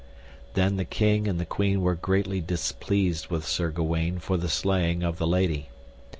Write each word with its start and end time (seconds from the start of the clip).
Then 0.55 0.77
the 0.77 0.83
king 0.83 1.27
and 1.27 1.39
the 1.39 1.45
queen 1.45 1.81
were 1.83 1.93
greatly 1.93 2.41
displeased 2.41 3.27
with 3.27 3.45
Sir 3.47 3.69
Gawaine 3.69 4.17
for 4.17 4.35
the 4.35 4.49
slaying 4.49 5.03
of 5.03 5.19
the 5.19 5.27
lady. 5.27 5.69